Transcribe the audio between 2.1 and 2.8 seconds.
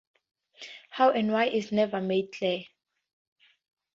clear.